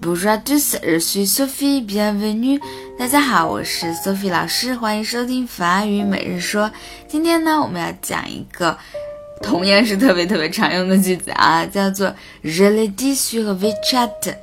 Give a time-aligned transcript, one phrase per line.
[0.00, 2.60] Bonjour à tous, je suis Sophie, bienvenue.
[2.98, 6.70] 大家好，我是 Sophie 老师，欢迎收听法语每日说。
[7.06, 8.76] 今天呢，我们要讲一个
[9.42, 14.34] 同样是特别特别常用的句子啊，叫做 Je l'ai dit sur WeChat。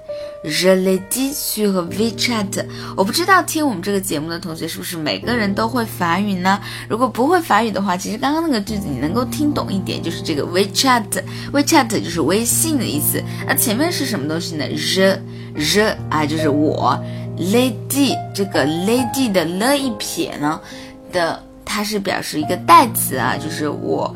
[0.44, 2.66] Je l'ai dit sur WeChat。
[2.96, 6.60] 我不知道听我们这个节目的同学是不是每个人都会法语呢？
[6.88, 11.24] 如果不会法语的话，其实刚刚那个句子你能够听懂一点，就是这个 WeChat。
[11.52, 13.22] WeChat 就是微信的意思。
[13.46, 15.20] 那前面是什么东西呢？Je
[15.58, 16.98] Je 啊，就是我。
[17.38, 20.60] Lady 这个 Lady 的了一撇呢
[21.12, 24.16] 的，它是表示一个代词啊，就是我。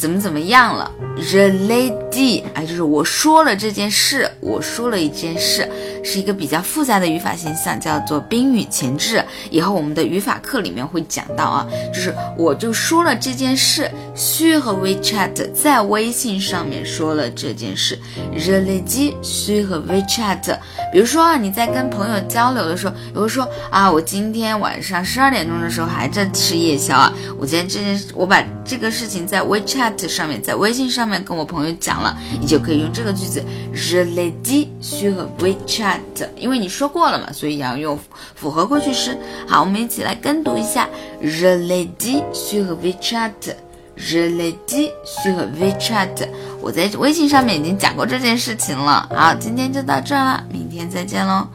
[0.00, 5.68] 怎么怎么样了？The lady，哎，就是我说了这件事，我说了一件事，
[6.02, 9.22] 是一个比较复杂的语法现象，叫做宾语前置。
[9.50, 17.98] 以后我们的语法课里面会讲到啊，就是我就说了这件事，需和 WeChat 在微信上面说了这件事。
[18.32, 20.58] The lady 需和 WeChat，
[20.92, 30.08] 比如说啊，你在跟朋友交流的时候，比如说啊，我今天晚上十二点钟的时候还在吃夜宵啊，我今天这件事，我把这个事情在 WeChat。
[30.10, 33.44] 上面在微信上面跟我朋友讲了，你就可以用这个句子
[33.74, 36.00] ，Je l'ai dit sur WeChat，
[36.36, 37.98] 因为你说过了嘛，所以要用
[38.34, 39.16] 复合过去式。
[39.46, 40.88] 好，我们一起来跟读一下
[41.22, 42.76] ，Je l'ai dit sur
[44.00, 46.28] WeChat，Je l'ai dit sur WeChat。
[46.60, 49.08] 我在微信上面已经讲过这件事情了。
[49.14, 51.46] 好，今天就到这了，明天再见喽。